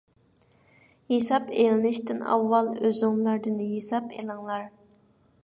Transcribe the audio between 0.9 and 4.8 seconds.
ھېساب ئېلىنىشتىن ئاۋۋال ئۆزۈڭلاردىن ھېساب ئېلىڭلار.